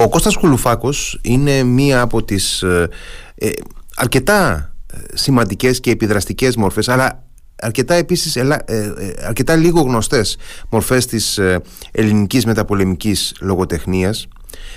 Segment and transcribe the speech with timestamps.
[0.00, 2.88] Ο Κώστας Κουλουφάκος είναι μία από τις ε,
[3.34, 3.50] ε
[3.96, 4.72] αρκετά
[5.14, 7.24] σημαντικές και επιδραστικές μορφές αλλά
[7.56, 10.36] αρκετά επίσης ελα, ε, ε, αρκετά λίγο γνωστές
[10.68, 14.28] μορφές της ε, ελληνικής μεταπολεμικής λογοτεχνίας.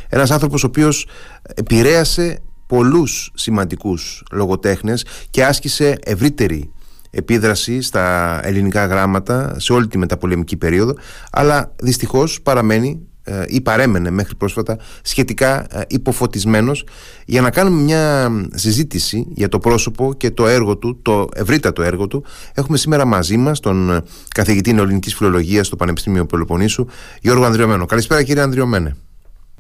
[0.10, 1.08] Ένας άνθρωπος ο οποίος
[1.56, 6.72] επηρέασε πολλούς σημαντικούς λογοτέχνες και άσκησε ευρύτερη
[7.10, 10.94] επίδραση στα ελληνικά γράμματα σε όλη τη μεταπολεμική περίοδο
[11.32, 13.11] αλλά δυστυχώς παραμένει ε,
[13.48, 16.86] ή παρέμενε μέχρι πρόσφατα σχετικά ε, υποφωτισμένος
[17.26, 22.08] για να κάνουμε μια συζήτηση για το πρόσωπο και το έργο του, το ευρύτατο έργο
[22.08, 24.04] του έχουμε σήμερα μαζί μας τον ε,
[24.36, 26.86] καθηγητή νεοελληνικής φιλολογίας στο Πανεπιστήμιο Πελοποννήσου
[27.22, 27.86] Γιώργο Ανδριωμένο.
[27.86, 28.96] Καλησπέρα κύριε Ανδριωμένε.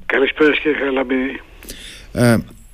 [0.05, 1.41] Καλησπέρα κύριε Χαλαμπίδη.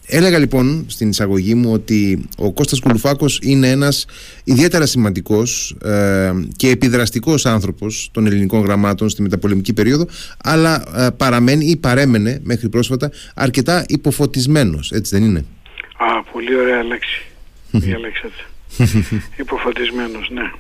[0.10, 4.06] Έλεγα λοιπόν στην εισαγωγή μου ότι ο Κώστας Κουλουφάκος είναι ένας
[4.44, 10.06] ιδιαίτερα σημαντικός ε, και επιδραστικός άνθρωπος των ελληνικών γραμμάτων στη μεταπολεμική περίοδο
[10.44, 15.46] αλλά ε, παραμένει ή παρέμενε μέχρι πρόσφατα αρκετά υποφωτισμένος, έτσι δεν είναι;
[15.98, 17.22] Α, πολύ ωραία λέξη.
[17.72, 18.42] Διαλέξατε.
[19.44, 20.52] υποφωτισμένος, ναι.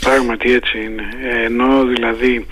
[0.00, 1.02] Πράγματι έτσι είναι.
[1.22, 2.46] Ε, ενώ δηλαδή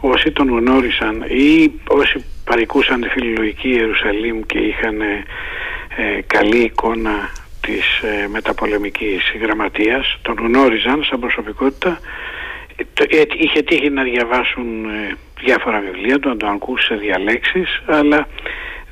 [0.00, 4.96] όσοι τον γνώρισαν ή όσοι παρικούσαν τη φιλολογική Ιερουσαλήμ και είχαν
[5.96, 7.30] ε, καλή εικόνα
[7.60, 12.00] της ε, μεταπολεμικής γραμματείας, τον γνώριζαν σαν προσωπικότητα,
[12.76, 18.28] ε, είχε τύχει να διαβάσουν ε, διάφορα βιβλία του, να τον ακούσουν σε διαλέξεις, αλλά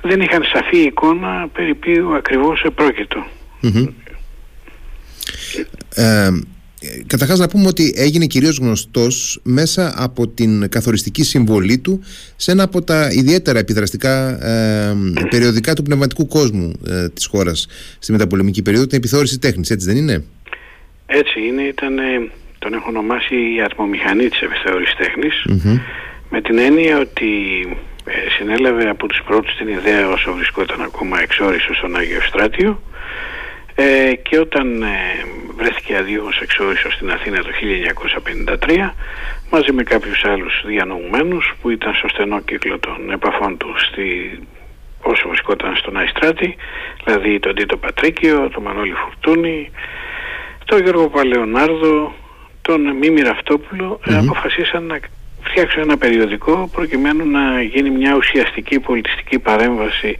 [0.03, 2.65] δεν είχαν σαφή εικόνα περί ποιου ακριβώς
[7.07, 12.01] Καταρχάς να πούμε ότι έγινε κυρίως γνωστός μέσα από την καθοριστική συμβολή του
[12.37, 14.97] σε ένα από τα ιδιαίτερα επιδραστικά ε,
[15.31, 17.67] περιοδικά του πνευματικού κόσμου ε, της χώρας
[17.99, 20.25] στη μεταπολεμική περίοδο, την επιθεώρηση τέχνης, έτσι δεν είναι;
[21.07, 21.97] Έτσι είναι, ήταν,
[22.59, 24.95] τον έχω ονομάσει η ατμομηχανή της επιθεώρησης
[26.31, 27.33] με την έννοια ότι
[28.05, 32.83] ε, συνέλαβε από τους πρώτους την ιδέα όσο βρισκόταν ακόμα εξόριστος στον Άγιο Ευστράτιο
[33.75, 34.87] ε, και όταν ε,
[35.57, 37.51] βρέθηκε αδίωμος εξόρισος στην Αθήνα το
[38.67, 38.91] 1953
[39.51, 44.39] μαζί με κάποιους άλλους διανοούμενους που ήταν στο στενό κύκλο των επαφών του στη,
[45.03, 46.57] όσο βρισκόταν στον Αϊστράτη
[47.05, 49.71] δηλαδή τον Τίτο Πατρίκιο, τον Μανώλη Φουρτούνη
[50.65, 52.15] τον Γιώργο Παλαιονάρδο
[52.63, 54.99] τον Μίμη Ραφτόπουλο mm αποφασίσαν να
[55.43, 60.17] φτιάξουν ένα περιοδικό προκειμένου να γίνει μια ουσιαστική πολιτιστική παρέμβαση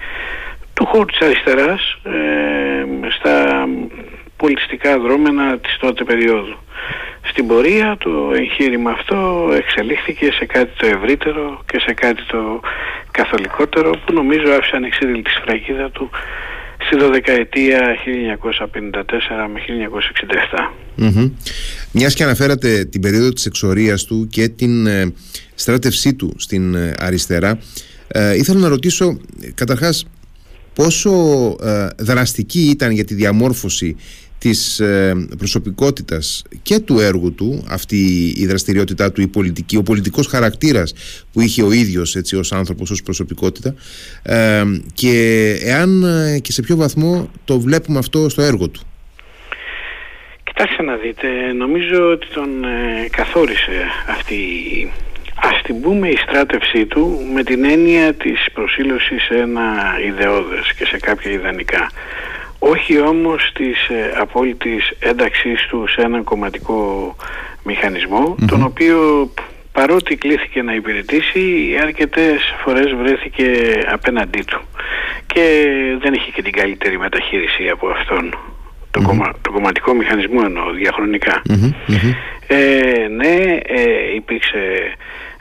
[0.75, 3.67] του χώρου της αριστεράς ε, στα
[4.37, 6.57] πολιτιστικά δρόμενα της τότε περίοδου.
[7.31, 12.61] Στην πορεία το εγχείρημα αυτό εξελίχθηκε σε κάτι το ευρύτερο και σε κάτι το
[13.11, 16.11] καθολικότερο που νομίζω άφησε ανεξίδηλη της σφραγίδα του
[16.87, 19.01] στη δωδεκαετία 1954
[19.53, 19.61] με
[20.97, 21.03] 1967.
[21.03, 21.31] Mm-hmm.
[21.93, 25.13] Μιας και αναφέρατε την περίοδο της εξορίας του και την ε,
[25.55, 27.59] στράτευσή του στην ε, αριστερά
[28.09, 29.19] ε, ήθελα να ρωτήσω
[29.55, 30.07] καταρχάς
[30.75, 31.11] πόσο
[31.63, 33.97] ε, δραστική ήταν για τη διαμόρφωση
[34.39, 40.27] της ε, προσωπικότητας και του έργου του αυτή η δραστηριότητά του η πολιτική, ο πολιτικός
[40.27, 40.95] χαρακτήρας
[41.33, 43.75] που είχε ο ίδιος έτσι ως άνθρωπος, ως προσωπικότητα
[44.23, 44.63] ε,
[44.95, 46.05] και εάν
[46.43, 48.81] και σε ποιο βαθμό το βλέπουμε αυτό στο έργο του;
[50.45, 52.49] Κοιτάξτε να δείτε, νομίζω ότι τον
[53.11, 53.73] καθόρισε
[54.09, 54.37] αυτή
[55.51, 59.63] Ας την πούμε η στράτευσή του με την έννοια της προσήλωσης σε ένα
[60.07, 61.91] ιδεώδες και σε κάποια ιδανικά.
[62.59, 67.15] Όχι όμως της ε, απόλυτης ένταξής του σε έναν κομματικό
[68.47, 69.31] τον οποίο
[69.73, 73.51] παρότι κλήθηκε να υπηρετήσει αρκετές φορές βρέθηκε
[73.93, 74.61] απέναντί του
[75.27, 78.35] και δεν είχε και την καλύτερη μεταχείριση από αυτόν.
[78.91, 79.01] Το,
[79.43, 81.43] το κομματικό μηχανισμό εννοώ διαχρονικά.
[82.47, 84.59] Ε, ναι, ε, υπήρξε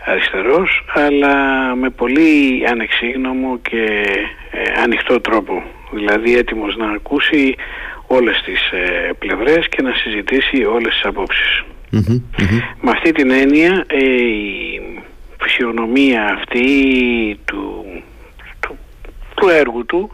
[0.06, 1.36] αριστερός αλλά
[1.76, 4.04] με πολύ ανεξίγνωμο και
[4.52, 5.64] ε, ανοιχτό τρόπο.
[5.92, 7.56] Δηλαδή έτοιμος να ακούσει
[8.08, 11.64] όλες τις ε, πλευρές και να συζητήσει όλες τις απόψεις.
[12.82, 14.82] Με αυτή την έννοια ε, η
[15.42, 16.66] φυσιογνωμία αυτή
[17.46, 17.86] του,
[18.60, 18.78] του,
[19.36, 20.12] του έργου του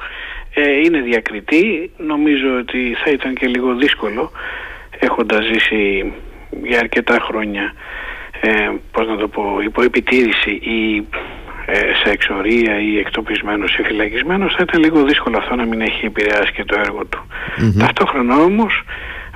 [0.86, 1.92] είναι διακριτή.
[1.98, 4.32] Νομίζω ότι θα ήταν και λίγο δύσκολο
[5.00, 6.12] έχοντας ζήσει
[6.64, 7.74] για αρκετά χρόνια
[8.42, 11.08] ε, πώς να το πω, υπό επιτήρηση ή
[11.66, 16.06] ε, σε εξορία ή εκτοπισμένος ή φυλακισμένος θα ήταν λίγο δύσκολο αυτό να μην έχει
[16.06, 17.26] επηρεάσει και το έργο του.
[17.80, 18.84] Ταυτόχρονα όμως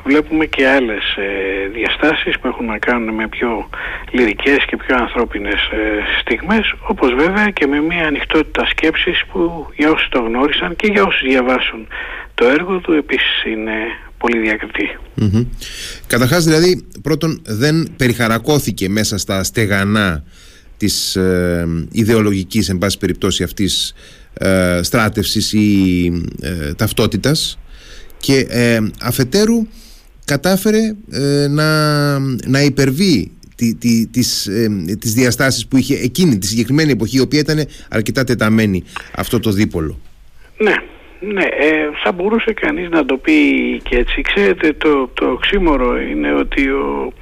[0.03, 3.69] βλέπουμε και άλλες ε, διαστάσεις που έχουν να κάνουν με πιο
[4.11, 9.91] λυρικές και πιο ανθρώπινες ε, στιγμές όπως βέβαια και με μια ανοιχτότητα σκέψης που για
[9.91, 11.87] όσους το γνώρισαν και για όσους διαβάσουν
[12.33, 13.73] το έργο του επίσης είναι
[14.23, 14.97] πολύ διακριτή.
[15.21, 15.45] Mm-hmm.
[16.07, 20.23] Καταρχάς δηλαδή πρώτον δεν περιχαρακώθηκε μέσα στα στεγανά
[20.77, 23.93] της ε, ιδεολογικής εν πάση περιπτώσει αυτής
[24.33, 26.05] ε, στράτευσης ή
[26.41, 27.59] ε, ταυτότητας
[28.17, 29.67] και ε, αφετέρου
[30.25, 36.47] κατάφερε ε, να, να υπερβεί τη, τη, τις, ε, τις διαστάσεις που είχε εκείνη τη
[36.47, 38.83] συγκεκριμένη εποχή η οποία ήταν αρκετά τεταμένη
[39.15, 39.99] αυτό το δίπολο.
[40.57, 40.75] Ναι,
[41.31, 43.33] ναι, ε, θα μπορούσε κανείς να το πει
[43.83, 44.21] και έτσι.
[44.21, 47.13] Ξέρετε, το, το οξύμορο είναι ότι ο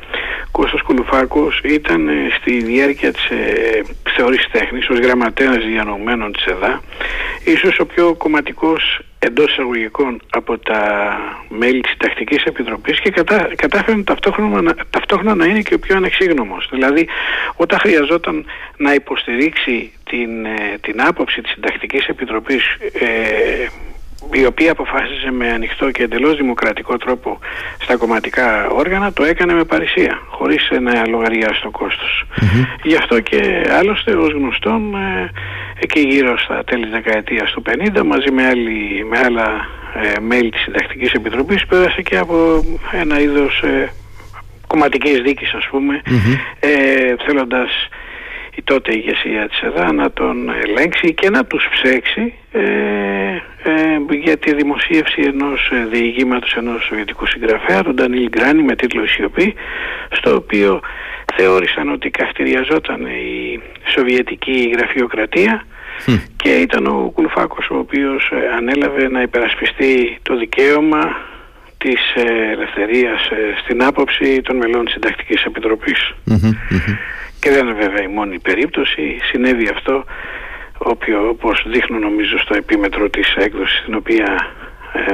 [0.51, 3.81] Κώστας Κουλουφάκος ήταν ε, στη διάρκεια της ε,
[4.15, 6.81] θεωρής τέχνης ως γραμματέας διανομένων της ΕΔΑ
[7.43, 10.81] ίσως ο πιο κομματικός εντός εισαγωγικών από τα
[11.49, 16.67] μέλη της Τακτικής Επιτροπής και κατά, κατάφερε ταυτόχρονα, ταυτόχρονα να είναι και ο πιο ανεξίγνωμος.
[16.71, 17.07] Δηλαδή
[17.55, 18.45] όταν χρειαζόταν
[18.77, 22.63] να υποστηρίξει την, ε, την άποψη της Συντακτικής Επιτροπής
[22.93, 23.67] ε,
[24.33, 27.39] η οποία αποφάσισε με ανοιχτό και εντελώς δημοκρατικό τρόπο
[27.79, 32.25] στα κομματικά όργανα, το έκανε με παρησία, χωρίς να λογαριάσει το κοστος
[32.83, 35.31] Γι' αυτό και άλλωστε ως γνωστόν ε,
[35.79, 37.63] εκεί γύρω στα τέλη της δεκαετίας του
[37.95, 43.19] 50 μαζί με, άλλη, με άλλα ε, μέλη της Συντακτικής Επιτροπής πέρασε και από ένα
[43.19, 43.91] είδος ε,
[44.67, 46.01] κομματικής δίκης ας πούμε
[46.59, 47.69] ε, θέλοντας
[48.55, 52.61] η τότε ηγεσία της ΕΔΑ να τον ελέγξει και να τους ψέξει ε,
[53.63, 59.03] ε, για τη δημοσίευση ενός ε, διηγήματος ενός σοβιετικού συγγραφέα, τον Ντανίλ Γκράνι με τίτλο
[59.03, 59.53] «Η
[60.11, 60.79] στο οποίο
[61.35, 65.65] θεώρησαν ότι καυτηριαζόταν η σοβιετική γραφειοκρατία
[66.35, 71.15] και ήταν ο Κουλφάκος ο οποίος ε, ανέλαβε να υπερασπιστεί το δικαίωμα
[71.83, 72.01] της
[72.53, 73.21] ελευθερίας
[73.63, 75.41] στην άποψη των μελών της Συντακτικής
[77.41, 79.17] και δεν είναι βέβαια η μόνη περίπτωση.
[79.31, 80.03] Συνέβη αυτό
[80.77, 84.27] όποιο, όπως δείχνω νομίζω στο επίμετρο της έκδοσης την οποία
[84.93, 85.11] ε,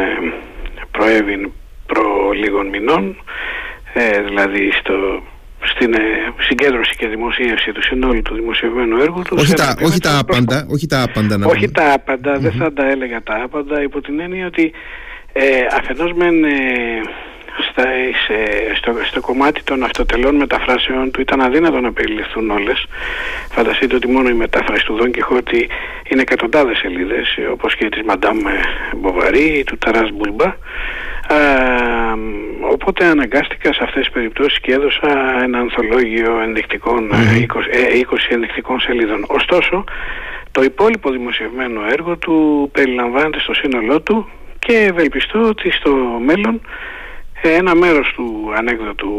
[0.91, 1.53] προέβη
[1.85, 3.15] προ λίγων μηνών
[3.93, 5.23] ε, δηλαδή στο,
[5.59, 5.99] στην ε,
[6.39, 9.35] συγκέντρωση και δημοσίευση του συνόλου του δημοσιευμένου έργου του.
[9.39, 10.65] Όχι, τα, όχι τα άπαντα.
[10.69, 14.19] Όχι τα άπαντα, να όχι τα απαντα δεν θα τα έλεγα τα άπαντα υπό την
[14.19, 14.71] έννοια ότι
[15.33, 17.01] ε, αφενός μεν ε,
[17.69, 17.83] στα,
[18.75, 22.85] στο, στο κομμάτι των αυτοτελών μεταφράσεων του ήταν αδύνατο να περιληφθούν όλες.
[23.51, 25.69] Φανταστείτε ότι μόνο η μετάφραση του Δον Κιχώτη
[26.09, 28.37] είναι εκατοντάδες σελίδες, όπως και της Μαντάμ
[28.95, 30.55] Μποβαρή, του Ταράς Μπουλμπά.
[32.71, 38.79] οπότε αναγκάστηκα σε αυτές τις περιπτώσεις και έδωσα ένα ανθολόγιο ενδεικτικών, 20, 20 ε, ενδεικτικών
[38.79, 39.25] σελίδων.
[39.27, 39.83] Ωστόσο,
[40.51, 44.29] το υπόλοιπο δημοσιευμένο έργο του περιλαμβάνεται στο σύνολό του
[44.67, 45.91] και ευελπιστώ ότι στο
[46.25, 46.61] μέλλον
[47.41, 48.25] ε, ένα μέρος του
[48.57, 49.09] ανέκδοτου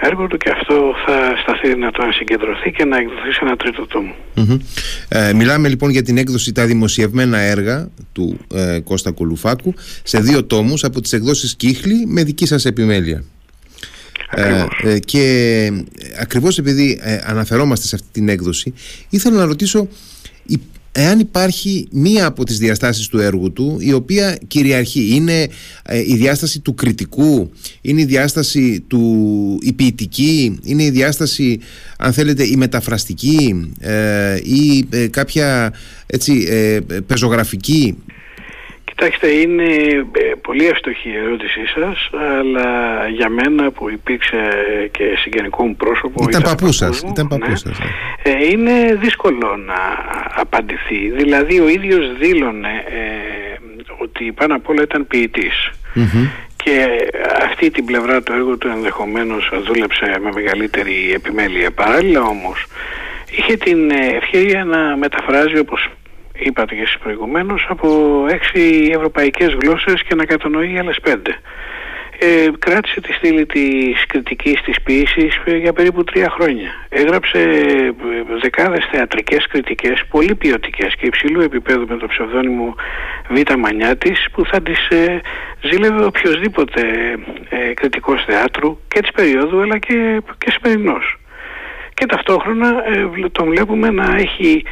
[0.00, 3.86] έργου του και αυτό θα σταθεί να το συγκεντρωθεί και να εκδοθεί σε ένα τρίτο
[5.08, 10.44] Ε, μιλάμε λοιπόν για την έκδοση τα δημοσιευμένα έργα του ε, Κώστα Κολουφάκου σε δύο
[10.44, 13.24] τόμους από τις εκδόσεις Κύχλη με δική σας επιμέλεια.
[14.34, 15.72] Ε, ε, και
[16.20, 18.74] ακριβώς επειδή ε, αναφερόμαστε σε αυτή την έκδοση
[19.08, 19.88] ήθελα να ρωτήσω
[20.92, 25.48] εάν υπάρχει μία από τις διαστάσεις του έργου του η οποία κυριαρχεί είναι
[25.82, 27.50] ε, η διάσταση του κριτικού
[27.80, 31.60] είναι η διάσταση του η ποιητική είναι η διάσταση
[31.98, 35.72] αν θέλετε η μεταφραστική ε, ή ε, κάποια
[36.06, 36.48] έτσι
[37.06, 37.96] πεζογραφική
[39.00, 39.64] Κοιτάξτε, είναι
[40.12, 42.68] ε, πολύ εύστοχη η ερώτησή σας, αλλά
[43.08, 44.36] για μένα που υπήρξε
[44.90, 46.26] και συγγενικό μου πρόσωπο...
[46.28, 47.78] Ήταν παππούς σας, ήταν παππούς ναι, σας.
[47.78, 48.32] Ναι.
[48.32, 49.74] Ε, είναι δύσκολο να
[50.34, 51.10] απαντηθεί.
[51.10, 53.56] Δηλαδή, ο ίδιος δήλωνε ε,
[53.98, 55.70] ότι πάνω απ' όλα ήταν ποιητής.
[56.56, 56.86] Και
[57.42, 61.70] αυτή την πλευρά του έργου του ενδεχομένως δούλεψε με μεγαλύτερη επιμέλεια.
[61.70, 62.66] Παράλληλα όμως,
[63.36, 65.88] είχε την ευκαιρία να μεταφράζει όπως
[66.40, 67.88] είπατε και εσείς προηγουμένως, από
[68.28, 71.38] έξι ευρωπαϊκές γλώσσες και να κατανοεί άλλες πέντε.
[72.22, 76.70] Ε, κράτησε τη στήλη της κριτικής της ποιήσης για περίπου τρία χρόνια.
[76.88, 77.92] Έγραψε ε,
[78.42, 82.74] δεκάδες θεατρικές κριτικές, πολύ ποιοτικές και υψηλού επίπεδου με το ψευδόνυμο
[83.28, 83.54] Β.
[83.58, 85.20] Μανιάτης που θα τις ε,
[85.60, 86.82] ζήλευε οποιοδήποτε
[87.48, 91.19] ε, κριτικός θεάτρου και της περίοδου αλλά και, και σημερινός
[91.94, 94.62] και ταυτόχρονα ε, τον βλέπουμε να έχει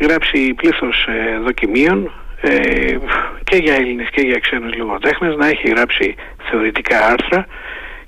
[0.00, 2.96] γράψει πλήθος ε, δοκιμίων ε,
[3.44, 6.14] και για Έλληνες και για ξένους λογοτέχνες, να έχει γράψει
[6.50, 7.46] θεωρητικά άρθρα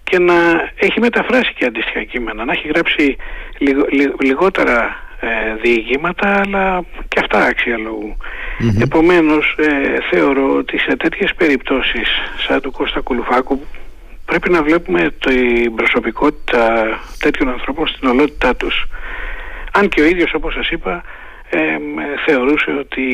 [0.02, 0.34] και να
[0.76, 3.16] έχει μεταφράσει και αντίστοιχα κείμενα, να έχει γράψει
[4.20, 5.28] λιγότερα ε,
[5.62, 8.16] διηγήματα αλλά και αυτά άξια λόγου.
[8.16, 8.82] Mm-hmm.
[8.82, 9.56] Επομένως
[10.10, 12.08] θεωρώ ότι σε τέτοιες περιπτώσεις
[12.46, 13.60] σαν του Κώστα Κουλουφάκου
[14.30, 16.62] πρέπει να βλέπουμε την προσωπικότητα
[17.18, 18.87] τέτοιων ανθρώπων στην ολότητά τους.
[19.72, 21.02] Αν και ο ίδιος όπως σας είπα
[22.26, 23.04] θεωρούσε ότι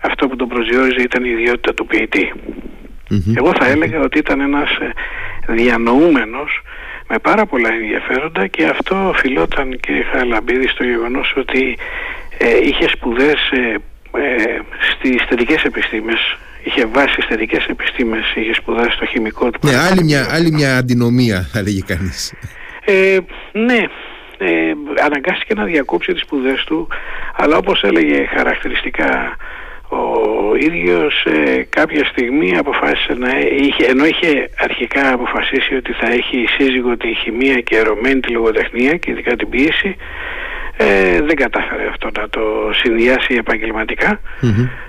[0.00, 2.32] αυτό που τον προσδιορίζει ήταν η ιδιότητα του ποιητη
[3.36, 4.92] Εγώ θα έλεγα ότι ήταν ένας ε,
[5.52, 6.62] διανοούμενος
[7.08, 11.78] με πάρα πολλά ενδιαφέροντα και αυτό οφειλόταν κύριε Χαλαμπίδη στο γεγονός ότι
[12.38, 13.74] ε, είχε σπουδές ε,
[14.16, 14.58] ε,
[14.92, 16.36] στις θετικές επιστήμες.
[16.64, 20.76] Είχε βάσει στις θετικές επιστήμες είχε σπουδάσει στο χημικό του ναι, άλλη μια, άλλη μια
[20.76, 22.34] αντινομία θα λέγει κανείς.
[22.84, 23.18] Ε,
[23.52, 23.82] ναι.
[24.38, 24.72] Ε,
[25.04, 26.88] αναγκάστηκε να διακόψει τις σπουδές του
[27.36, 29.36] αλλά όπως έλεγε χαρακτηριστικά
[29.88, 36.46] ο ίδιος ε, κάποια στιγμή αποφάσισε να είχε, ενώ είχε αρχικά αποφασίσει ότι θα έχει
[36.58, 39.96] σύζυγο τη χημεία και ερωμένη τη λογοτεχνία και ειδικά την πίεση
[40.82, 42.40] ε, δεν κατάφερε αυτό να το
[42.72, 43.34] συνδυάσει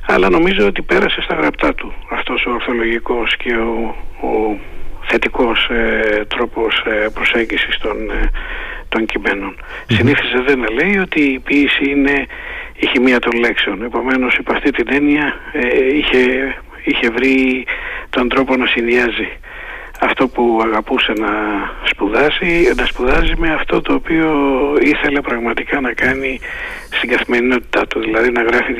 [0.06, 3.96] αλλά νομίζω ότι πέρασε στα γραπτά του αυτός ο ορθολογικός και ο,
[4.28, 4.58] ο
[5.08, 8.30] θετικός ε, τρόπος ε, προσέγγισης των, ε,
[8.90, 9.56] των κειμένων.
[9.56, 9.94] Mm-hmm.
[9.96, 12.26] Συνήθιζε δεν να λέει ότι η ποίηση είναι
[12.76, 13.84] η χημεία των λέξεων.
[13.84, 16.22] Επομένως υπ' αυτή την έννοια ε, είχε,
[16.84, 17.66] είχε βρει
[18.10, 19.28] τον τρόπο να συνδυάζει
[20.04, 21.32] αυτό που αγαπούσε να
[21.90, 24.30] σπουδάσει, να σπουδάζει με αυτό το οποίο
[24.82, 26.40] ήθελε πραγματικά να κάνει
[26.98, 28.74] στην καθημερινότητά του, δηλαδή να γράφει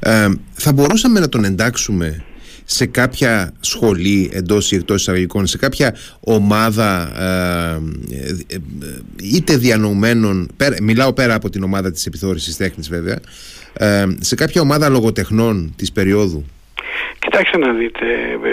[0.00, 2.24] Ε, θα μπορούσαμε να τον εντάξουμε
[2.64, 8.58] σε κάποια σχολή εντός ή εκτός εισαγωγικών, σε κάποια ομάδα ε, ε,
[9.22, 10.48] είτε διανοουμένων,
[10.82, 13.18] μιλάω πέρα από την ομάδα της επιθεώρησης τέχνης βέβαια,
[13.72, 16.44] ε, σε κάποια ομάδα λογοτεχνών της περίοδου;
[17.18, 18.04] Κοιτάξτε να δείτε,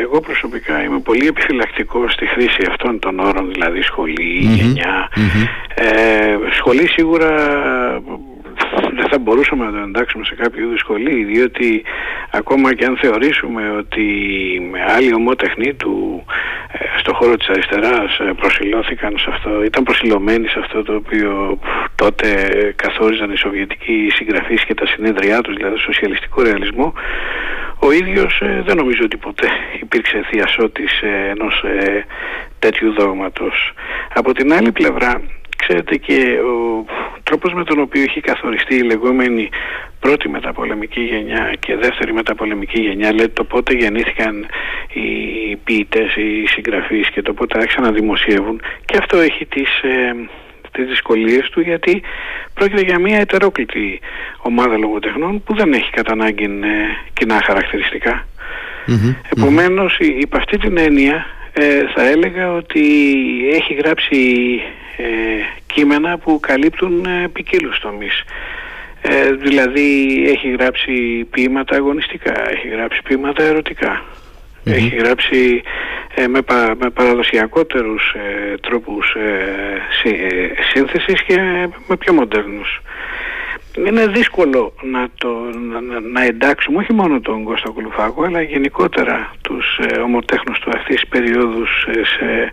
[0.02, 5.10] εγώ προσωπικά είμαι πολύ επιφυλακτικός στη χρήση αυτών των όρων, δηλαδή σχολή, γενιά.
[5.76, 7.32] Ε, σχολή σίγουρα
[8.96, 11.84] δεν θα μπορούσαμε να το εντάξουμε σε κάποιο είδους σχολή, διότι
[12.32, 14.06] ακόμα και αν θεωρήσουμε ότι
[14.72, 16.26] με άλλη ομότεχνη του
[16.72, 21.60] ε, στο χώρο της αριστεράς ε, προσιλώθηκαν σε αυτό, ήταν προσιλωμένοι σε αυτό το οποίο
[21.96, 22.28] τότε
[22.76, 26.94] καθόριζαν οι Σοβιετικοί συγγραφείς και τα συνέδριά τους, δηλαδή σοσιαλιστικό ρεαλισμό,
[27.80, 29.48] ο ίδιος ε, δεν νομίζω ότι ποτέ
[29.82, 32.06] υπήρξε θειασότης ε, ενός ε,
[32.60, 33.74] τέτοιου δόγματος.
[34.14, 35.22] Από την άλλη πλευρά,
[35.58, 36.86] ξέρετε και ο
[37.24, 39.50] τρόπος με τον οποίο έχει καθοριστεί η λεγόμενη
[40.00, 44.46] πρώτη μεταπολεμική γενιά και δεύτερη μεταπολεμική γενιά, λέει το πότε γεννήθηκαν
[44.94, 49.70] οι ποιητές, οι συγγραφείς και το πότε άρχισαν να δημοσιεύουν και αυτό έχει τις
[50.72, 52.02] τις δυσκολίες του γιατί
[52.54, 54.00] πρόκειται για μια ετερόκλητη
[54.38, 56.48] ομάδα λογοτεχνών που δεν έχει κατά ανάγκη ε,
[57.14, 58.28] κοινά χαρακτηριστικά.
[58.88, 62.84] Mm-hmm, Επομένως, υπ' αυτή την έννοια ε, θα έλεγα ότι
[63.54, 64.18] έχει γράψει
[64.98, 65.04] ε,
[65.74, 68.24] κείμενα που καλύπτουν ε, ποικίλους τομείς.
[69.02, 74.04] Ε, δηλαδή έχει γράψει ποίηματα αγωνιστικά, έχει γράψει ποίηματα ερωτικά,
[74.64, 75.70] έχει γράψει ε,
[76.26, 81.36] με, πα, με παραδοσιακότερους ε, τρόπους ε, ε, σύνθεσης και
[81.88, 82.82] με πιο μοντέρνους.
[83.88, 85.30] Είναι δύσκολο να, το,
[85.72, 90.96] να, να εντάξουμε όχι μόνο τον Κώστα Κουλουφάκο αλλά γενικότερα τους ε, ομοτέχνους του αυτής
[90.96, 92.52] της περίοδους σε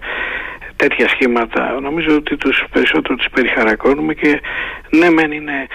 [0.76, 1.80] τέτοια σχήματα.
[1.80, 4.40] Νομίζω ότι τους περισσότερο τους περιχαρακώνουμε και
[4.90, 5.66] ναι μεν είναι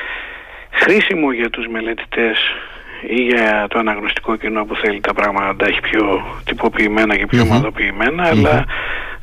[0.72, 2.38] χρήσιμο για τους μελετητές
[3.08, 6.04] ή για το αναγνωστικό κοινό που θέλει τα πράγματα να τα έχει πιο
[6.46, 7.72] τυποποιημένα και πιο mm
[8.18, 8.66] αλλά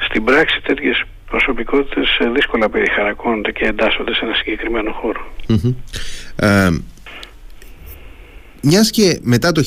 [0.08, 5.32] στην πράξη τέτοιες προσωπικότητες δύσκολα περιχαρακώνονται και εντάσσονται σε ένα συγκεκριμένο χώρο.
[6.36, 6.70] Ε,
[8.62, 9.62] μιας και μετά το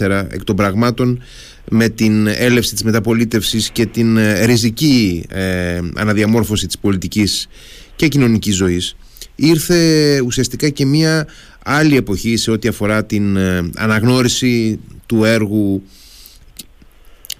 [0.00, 1.22] 1974 εκ των πραγμάτων
[1.70, 7.48] με την έλευση της μεταπολίτευσης και την ε, ριζική ε, αναδιαμόρφωση της πολιτικής
[7.96, 8.96] και κοινωνικής ζωής
[9.36, 11.26] ήρθε ουσιαστικά και μια
[11.68, 15.82] άλλη εποχή σε ό,τι αφορά την ε, αναγνώριση του έργου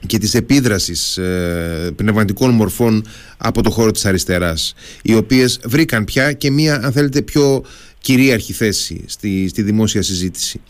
[0.07, 3.07] και της επίδρασης ε, πνευματικών μορφών
[3.37, 7.65] από το χώρο της αριστεράς οι οποίες βρήκαν πια και μία αν θέλετε πιο
[8.01, 10.61] κυρίαρχη θέση στη, στη δημόσια συζήτηση.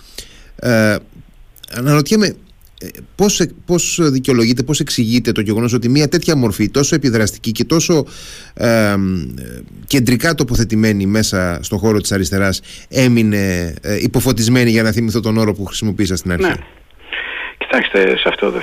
[0.56, 0.96] Ε,
[1.70, 2.34] αναρωτιέμαι ε,
[3.14, 8.06] πώς, πώς δικαιολογείται, πώς εξηγείται το γεγονός ότι μια τέτοια μορφή τόσο επιδραστική και τόσο
[8.54, 8.94] ε,
[9.86, 15.54] κεντρικά τοποθετημένη μέσα στον χώρο της αριστεράς έμεινε ε, υποφωτισμένη για να θυμηθώ τον όρο
[15.54, 16.54] που χρησιμοποίησα στην αρχή; Ναι.
[17.58, 18.62] Κοιτάξτε, σε αυτό δεν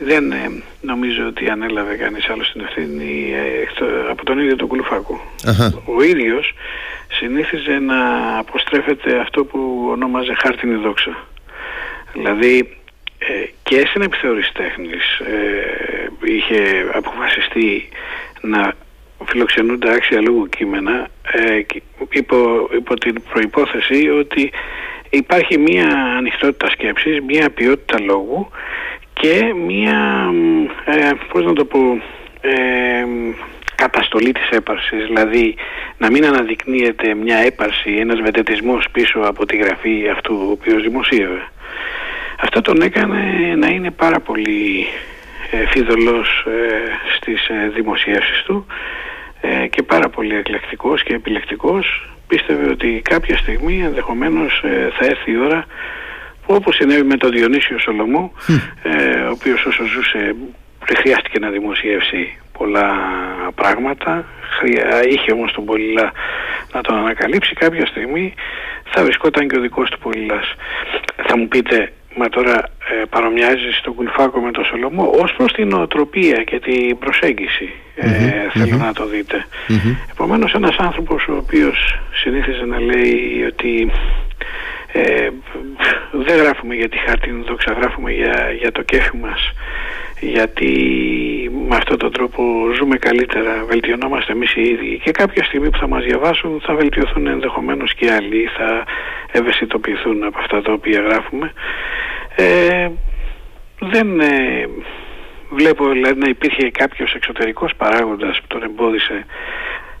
[0.00, 3.32] Δεν ε, νομίζω ότι ανέλαβε κανείς άλλο την ευθύνη
[4.10, 5.20] από τον ίδιο τον Κουλουφάκο.
[5.98, 6.54] Ο ίδιος
[7.12, 7.98] συνήθιζε να
[8.38, 11.26] αποστρέφεται αυτό που ονόμαζε χάρτινη δόξα.
[12.12, 12.81] Δηλαδή ε,
[13.72, 17.88] και στην επιθεώρηση τέχνης ε, είχε αποφασιστεί
[18.40, 18.72] να
[19.24, 21.60] φιλοξενούνται άξια λόγου κείμενα ε,
[22.10, 24.50] υπό, υπό την προϋπόθεση ότι
[25.10, 28.48] υπάρχει μία ανοιχτότητα σκέψης, μία ποιότητα λόγου
[29.12, 30.30] και μία,
[30.84, 32.02] ε, πώς να το πω,
[32.40, 33.04] ε,
[33.74, 35.54] καταστολή της έπαρσης, δηλαδή
[35.98, 41.42] να μην αναδεικνύεται μια έπαρση, ένας βετετισμός πίσω από τη γραφή αυτού ο οποίος δημοσίευε.
[42.44, 44.86] Αυτό τον έκανε να είναι πάρα πολύ
[45.50, 48.66] ε, φιδωλός ε, στις ε, δημοσιεύσεις του
[49.40, 52.08] ε, και πάρα πολύ εκλεκτικός και επιλεκτικός.
[52.26, 55.66] Πίστευε ότι κάποια στιγμή ενδεχομένως ε, θα έρθει η ώρα
[56.46, 58.32] που όπως συνέβη με τον Διονύσιο Σολομό,
[59.28, 60.34] ο οποίος όσο ζούσε
[60.86, 62.90] χρειάστηκε να δημοσιεύσει πολλά
[63.54, 64.24] πράγματα,
[65.08, 66.12] είχε όμως τον Πολυλά
[66.72, 68.34] να τον ανακαλύψει κάποια στιγμή
[68.84, 70.54] θα βρισκόταν και ο δικός του Πολυλάς.
[71.26, 72.56] Θα μου πείτε, μα τώρα
[72.90, 78.08] ε, παρομοιάζεις στον Κουλφάκο με τον Σολομό ως προς την νοοτροπία και την προσέγγιση ε,
[78.52, 79.46] θελω να το δείτε.
[79.68, 79.96] Mm-hmm.
[80.10, 83.90] Επομένως ένας άνθρωπος ο οποίος συνήθιζε να λέει ότι
[84.92, 85.28] ε,
[86.12, 87.44] δεν γράφουμε για τη χάρτινη
[87.78, 89.52] γράφουμε για, για το κέφι μας
[90.22, 90.70] γιατί
[91.68, 92.42] με αυτόν τον τρόπο
[92.78, 97.26] ζούμε καλύτερα, βελτιωνόμαστε εμείς οι ίδιοι και κάποια στιγμή που θα μας διαβάσουν θα βελτιωθούν
[97.26, 98.84] ενδεχομένως και άλλοι, θα
[99.32, 101.52] ευαισθητοποιηθούν από αυτά τα οποία γράφουμε.
[102.36, 102.88] Ε,
[103.80, 104.68] δεν ε,
[105.50, 109.26] βλέπω δηλαδή να υπήρχε κάποιος εξωτερικός παράγοντας που τον εμπόδισε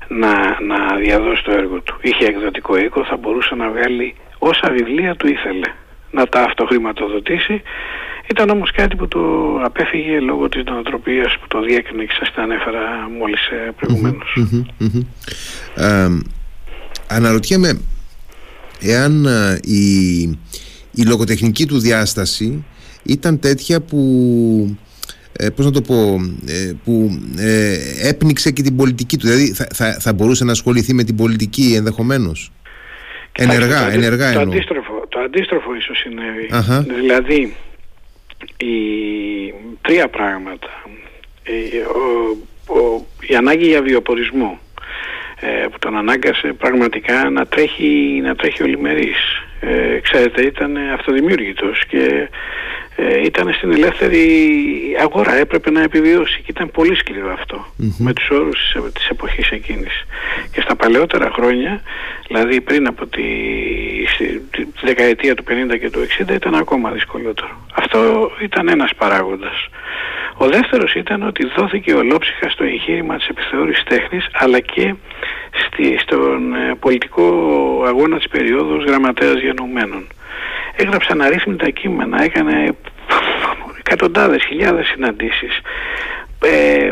[0.08, 1.98] να, να διαδώσει το έργο του.
[2.00, 5.66] Είχε εκδοτικό οίκο, θα μπορούσε να βγάλει όσα βιβλία του ήθελε
[6.10, 7.62] να τα αυτοχρηματοδοτήσει
[8.30, 9.20] ήταν όμως κάτι που το
[9.64, 12.80] απέφυγε λόγω της νοοτροπίας που το διέκρινε και σας τα ανέφερα
[13.18, 14.36] μόλις ε, προηγουμένως.
[15.74, 16.08] Ε,
[17.08, 17.80] αναρωτιέμαι
[18.80, 20.20] εάν ε, η,
[20.92, 22.64] η λογοτεχνική του διάσταση
[23.02, 23.98] ήταν τέτοια που
[25.32, 27.76] ε, πώς να το πω, ε, που ε,
[28.08, 29.26] έπνιξε και την πολιτική του.
[29.26, 32.52] Δηλαδή θα, θα, θα μπορούσε να ασχοληθεί με την πολιτική ενδεχομένως;
[33.32, 36.48] Ενεργά, το, ενεργά το, αντίστροφο, το αντίστροφο ίσως συνέβη.
[37.00, 37.56] Δηλαδή
[38.56, 40.68] οι τρία πράγματα.
[42.66, 44.58] Ο, η ανάγκη για βιοπορισμό
[45.40, 49.16] ε, που τον ανάγκασε πραγματικά να τρέχει, να τρέχει ολημερής.
[49.64, 52.28] Ε, ξέρετε, ήταν αυτοδημιούργητος και
[52.96, 54.26] ε, ήταν στην ελεύθερη
[55.00, 57.38] αγορά, έπρεπε να επιβιώσει και ήταν πολύ σκληρό
[57.98, 60.04] με τους όρους της, της εποχής εκείνης.
[60.52, 61.82] Και στα παλαιότερα χρόνια,
[62.26, 63.22] δηλαδή πριν από τη,
[64.50, 67.66] τη, δεκαετία του 50 και του 60 ήταν ακόμα δυσκολότερο.
[67.74, 69.68] Αυτό ήταν ένας παράγοντας.
[70.42, 74.94] Ο δεύτερος ήταν ότι δόθηκε ολόψυχα στο εγχείρημα της επιθεώρησης τέχνης αλλά και
[75.52, 77.24] στη, στον ε, πολιτικό
[77.86, 80.06] αγώνα της περίοδου γραμματέας γενομένων
[80.76, 82.74] έγραψε αναρρύθμιτα κείμενα, έκανε
[83.78, 85.60] εκατοντάδες, χιλιάδες συναντήσεις.
[86.44, 86.90] Ε,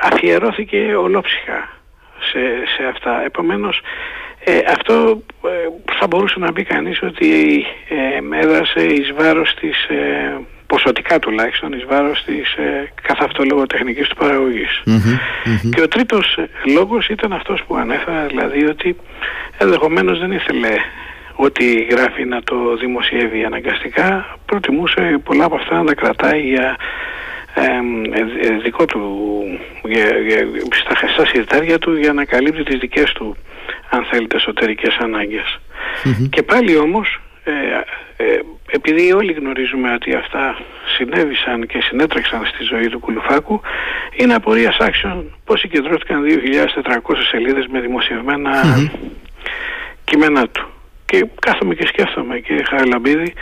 [0.00, 1.68] αφιερώθηκε ολόψυχα
[2.18, 2.40] σε,
[2.76, 3.24] σε αυτά.
[3.24, 3.80] Επομένως,
[4.44, 10.40] ε, αυτό ε, θα μπορούσε να πει κανείς ότι ε, έδρασε εις βάρος της, ε,
[10.72, 14.82] ποσοτικά τουλάχιστον, εις βάρος της ε, καθ' αυτό λογοτεχνικής του παραγωγης
[15.74, 16.38] Και ο τρίτος
[16.74, 18.96] λόγος ήταν αυτός που ανέφερα, δηλαδή ότι
[19.58, 20.68] ενδεχομένως δεν ήθελε
[21.34, 24.38] ό,τι γράφει να το δημοσιεύει αναγκαστικά.
[24.46, 26.76] Προτιμούσε πολλά από αυτά να τα κρατάει για
[27.54, 27.70] ε,
[28.62, 29.02] δικό του
[29.84, 30.46] για, για,
[30.84, 33.36] στα χεστά συρτάρια του για να καλύπτει τις δικές του
[33.90, 34.96] αν θέλετε εσωτερικές
[36.30, 37.52] και πάλι όμως ε,
[38.16, 40.56] ε, επειδή όλοι γνωρίζουμε ότι αυτά
[40.96, 43.60] συνέβησαν και συνέτρεξαν στη ζωή του Κουλουφάκου
[44.16, 48.50] είναι απορίας άξιων πως συγκεντρώθηκαν 2.400 σελίδες με δημοσιευμένα
[50.04, 50.66] κείμενά του
[51.04, 53.32] και κάθομαι και σκέφτομαι και Χαραλαμπίδη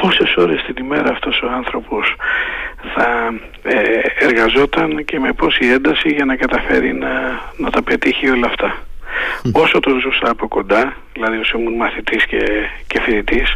[0.00, 2.14] πόσες ώρες την ημέρα αυτός ο άνθρωπος
[2.94, 8.46] θα ε, εργαζόταν και με πόση ένταση για να καταφέρει να, να τα πετύχει όλα
[8.46, 8.87] αυτά.
[9.52, 12.42] Όσο τον ζούσα από κοντά, δηλαδή όσο ήμουν μαθητής και,
[12.86, 13.54] και φοιτητής,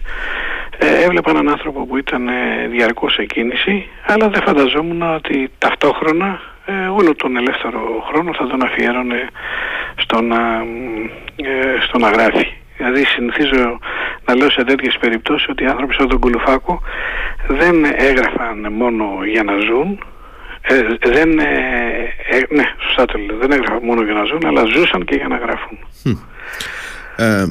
[0.79, 6.41] ε, έβλεπα έναν άνθρωπο που ήταν ε, διαρκώς σε κίνηση, αλλά δεν φανταζόμουν ότι ταυτόχρονα
[6.67, 9.29] ε, όλο τον ελεύθερο χρόνο θα τον αφιέρωνε
[9.97, 10.65] στο να,
[11.37, 12.47] ε, στο να γράφει.
[12.77, 13.79] Δηλαδή συνηθίζω
[14.25, 16.83] να λέω σε τέτοιες περιπτώσεις ότι οι άνθρωποι σαν τον Κουλουφάκο
[17.47, 19.99] δεν έγραφαν μόνο για να ζουν,
[20.63, 21.45] ε, δεν, ε,
[22.31, 25.29] ε, ναι, σωστά το λέω, δεν έγραφαν μόνο για να ζουν, αλλά ζούσαν και για
[25.29, 25.79] να γράφουν.
[27.17, 27.47] Ε,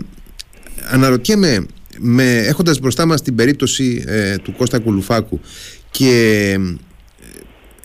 [0.91, 1.65] αναρωτιέμαι,
[1.97, 4.03] με, έχοντας μπροστά μας την περίπτωση
[4.43, 5.39] του Κώστα Κουλουφάκου
[5.91, 6.57] και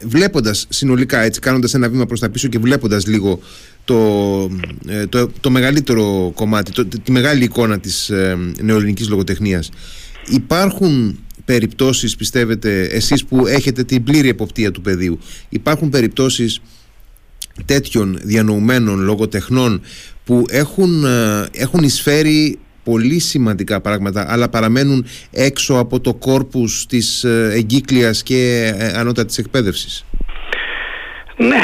[0.02, 3.40] βλέποντας συνολικά έτσι κάνοντας ένα βήμα προς τα πίσω και βλέποντας λίγο
[3.84, 4.50] το,
[4.88, 9.70] ε, το, το μεγαλύτερο κομμάτι, το, τη μεγάλη εικόνα της ε, νεοελληνικής λογοτεχνίας
[10.28, 16.60] υπάρχουν περιπτώσεις πιστεύετε εσείς που έχετε την πλήρη εποπτεία του πεδίου υπάρχουν περιπτώσεις
[17.64, 19.82] τέτοιων διανοουμένων λογοτεχνών
[20.24, 27.24] που έχουν, ε, έχουν εισφέρει πολύ σημαντικά πράγματα αλλά παραμένουν έξω από το κόρπους της
[27.24, 30.04] ε, εγκύκλειας και ανώτατης εκπαίδευσης
[31.36, 31.62] Ναι,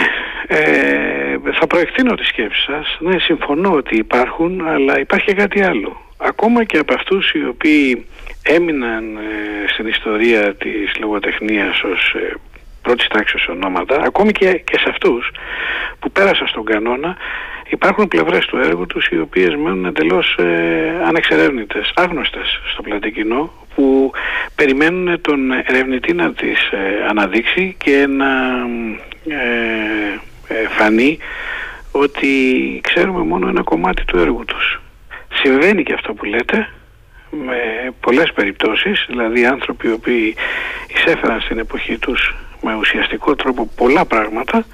[1.62, 2.96] θα προεκτείνω τη σκέψη σας.
[3.00, 6.00] Ναι, συμφωνώ ότι υπάρχουν, αλλά υπάρχει και κάτι άλλο.
[6.16, 8.06] ακόμα και από αυτούς οι οποίοι
[8.42, 9.18] έμειναν
[9.72, 12.14] στην ιστορία της λογοτεχνίας ως
[12.82, 15.30] πρώτης τάξης ονόματα, ακόμη και, και σε αυτούς
[15.98, 17.16] που πέρασαν στον κανόνα,
[17.68, 23.52] υπάρχουν πλευρές του έργου τους οι οποίες μένουν εντελώς ε, ανεξερεύνητες, άγνωστες στο πλατή κοινό,
[23.74, 24.12] που
[24.54, 28.26] περιμένουν τον ερευνητή να τις ε, αναδείξει και να
[29.28, 31.18] ε, ε, φανεί
[31.92, 32.28] ότι
[32.82, 34.80] ξέρουμε μόνο ένα κομμάτι του έργου τους.
[35.32, 36.68] Συμβαίνει και αυτό που λέτε,
[37.46, 37.56] με
[38.00, 40.34] πολλές περιπτώσεις, δηλαδή άνθρωποι οι οποίοι
[40.94, 44.64] εισέφεραν στην εποχή τους με ουσιαστικό τρόπο πολλά πράγματα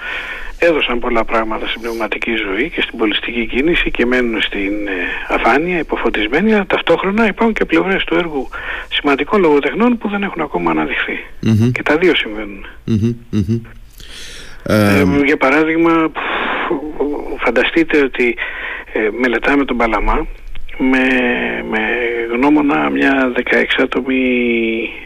[0.58, 4.92] έδωσαν πολλά πράγματα στην πνευματική ζωή και στην πολιστική κίνηση και μένουν στην ε,
[5.28, 8.48] αφάνεια, υποφωτισμένοι, αλλά ταυτόχρονα υπάρχουν και πλευρές του έργου
[8.88, 10.74] σημαντικών λογοτεχνών που δεν έχουν ακόμα
[11.72, 12.14] Και τα δύο
[14.62, 16.10] Ε, για παράδειγμα,
[17.38, 18.36] φανταστείτε ότι
[18.92, 20.26] ε, μελετάμε τον Παλαμά
[20.78, 21.06] με,
[21.70, 21.78] με
[22.38, 24.22] γνώμονα μια 16άτομη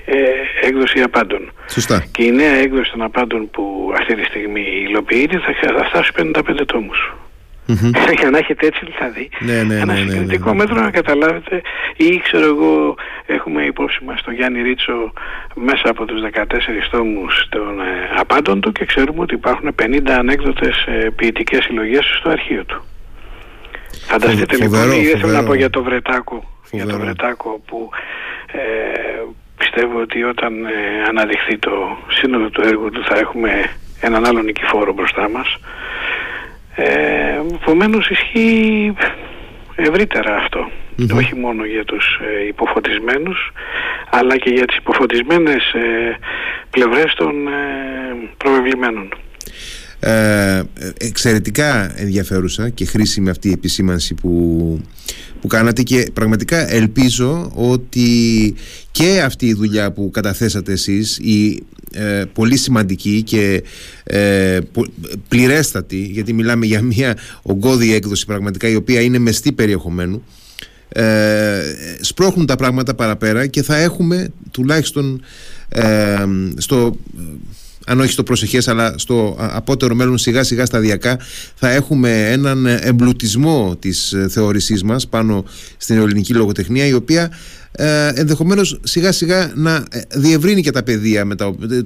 [0.04, 1.52] ε, έκδοση απάντων.
[1.66, 2.04] Σωστά.
[2.10, 6.42] Και η νέα έκδοση των απάντων που αυτή τη στιγμή υλοποιείται θα, θα φτάσει 55
[6.66, 7.12] τόμους.
[7.68, 8.14] Mm-hmm.
[8.20, 10.58] Για να έχετε έτσι δηλαδή ναι, ναι, ένα ναι, ναι, συγκριτικό ναι, ναι.
[10.58, 11.62] μέτρο να καταλάβετε
[11.96, 12.94] ή ξέρω εγώ
[13.26, 15.12] έχουμε υπόψη μας τον Γιάννη Ρίτσο
[15.54, 16.44] μέσα από τους 14
[16.90, 17.84] τόμους των ε,
[18.16, 22.84] απάντων του και ξέρουμε ότι υπάρχουν 50 ανέκδοτες ε, ποιητικές συλλογές στο αρχείο του.
[24.06, 27.90] Φανταστείτε λοιπόν, ή δεν θέλω να πω για το Βρετάκο, για το Βρετάκο που
[28.52, 29.22] ε,
[29.58, 30.70] πιστεύω ότι όταν ε,
[31.08, 33.50] αναδειχθεί το σύνολο του έργου του θα έχουμε
[34.00, 35.56] έναν άλλο νικηφόρο μπροστά μας.
[36.74, 38.94] Ε, Επομένως ισχύει
[39.76, 40.48] ευρύτερα
[41.14, 43.52] όχι μόνο για τους ε, υποφωτισμένους
[44.10, 46.18] αλλά και για τις υποφωτισμένες ε,
[46.70, 47.52] πλευρές των ε,
[48.36, 49.14] προβεβλημένων.
[50.04, 50.62] Ε,
[50.98, 54.80] εξαιρετικά ενδιαφέρουσα και χρήσιμη αυτή η επισήμανση που,
[55.40, 58.54] που κάνατε και πραγματικά ελπίζω ότι
[58.90, 61.62] και αυτή η δουλειά που καταθέσατε εσείς η
[61.92, 63.62] ε, πολύ σημαντική και
[64.04, 64.58] ε,
[65.28, 70.22] πληρέστατη γιατί μιλάμε για μια ογκώδη έκδοση πραγματικά η οποία είναι μεστή περιεχομένου
[70.88, 71.62] ε,
[72.00, 75.22] σπρώχνουν τα πράγματα παραπέρα και θα έχουμε τουλάχιστον
[75.68, 76.24] ε,
[76.56, 76.96] στο
[77.86, 81.18] αν όχι στο προσεχές αλλά στο απότερο μέλλον σιγά σιγά σταδιακά
[81.54, 85.44] θα έχουμε έναν εμπλουτισμό της ε, θεώρησής μας πάνω
[85.76, 87.30] στην ελληνική λογοτεχνία η οποία
[87.76, 91.34] ε, ενδεχομένως σιγά σιγά να ε, διευρύνει και τα παιδεία με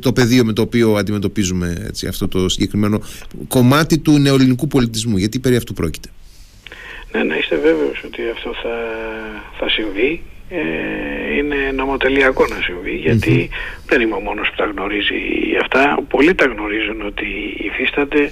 [0.01, 3.01] το πεδίο με το οποίο αντιμετωπίζουμε έτσι, αυτό το συγκεκριμένο
[3.49, 6.09] κομμάτι του νεοελληνικού πολιτισμού γιατί περί αυτού πρόκειται;
[7.13, 8.77] Ναι, να είστε βέβαιος ότι αυτό θα,
[9.59, 13.03] θα συμβεί ε, είναι νομοτελειακό να συμβεί
[13.87, 15.15] δεν είμαι ο μόνος που τα γνωρίζει
[15.61, 15.99] αυτά.
[16.09, 17.27] Πολλοί τα γνωρίζουν ότι
[17.59, 18.31] υφίσταται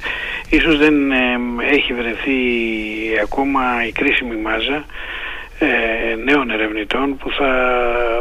[0.51, 1.39] ίσως δεν ε,
[1.71, 2.39] έχει βρεθεί
[3.23, 4.85] ακόμα η κρίσιμη μάζα
[5.59, 7.51] ε, νέων ερευνητών που θα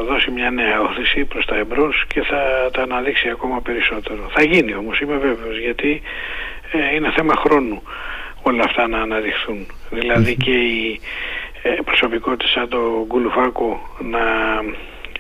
[0.08, 4.30] δώσει μια νέα όθηση προς τα εμπρός και θα τα αναδείξει ακόμα περισσότερο.
[4.34, 6.02] Θα γίνει όμως είμαι βέβαιος γιατί
[6.72, 7.84] ε, είναι θέμα χρόνου
[8.42, 9.66] όλα αυτά να αναδειχθούν.
[9.90, 11.08] Δηλαδή και οι ε,
[11.86, 14.20] προσωπικότητες σαν το Γκουλουφάκο να,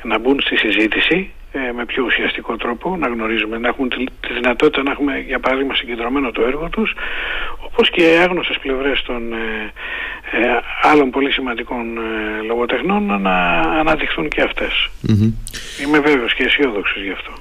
[0.04, 4.84] να μπουν στη συζήτηση ε, με πιο ουσιαστικό τρόπο, να γνωρίζουμε, να έχουμε τη, δυνατότητα
[4.84, 6.96] να έχουμε για παράδειγμα συγκεντρωμένο το έργο τους,
[7.60, 9.72] όπως και άγνωστες πλευρές των ε,
[10.82, 11.98] άλλων πολύ σημαντικών
[12.46, 14.90] λογοτεχνών να αναδειχθούν και αυτες
[15.84, 17.32] Είμαι βέβαιος και αισιόδοξος γι' αυτό.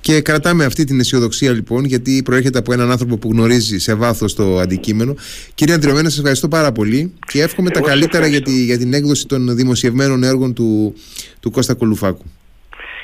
[0.00, 4.34] Και κρατάμε αυτή την αισιοδοξία λοιπόν, γιατί προέρχεται από έναν άνθρωπο που γνωρίζει σε βάθος
[4.34, 5.14] το αντικείμενο.
[5.54, 9.26] Κύριε Αντριωμένα, σας ευχαριστώ πάρα πολύ και εύχομαι τα καλύτερα για, τη, για την έκδοση
[9.26, 10.94] των δημοσιευμένων έργων του,
[11.40, 12.24] του Κώστα Κολουφάκου.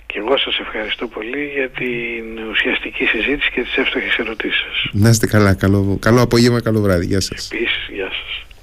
[0.07, 4.91] Και εγώ σας ευχαριστώ πολύ για την ουσιαστική συζήτηση και τις εύστοχες ερωτήσεις σας.
[4.93, 5.55] Να είστε καλά.
[5.55, 7.07] Καλό, καλό απόγευμα, καλό βράδυ.
[7.07, 7.51] Γεια σας.
[7.53, 8.36] Επίσης, γεια σας.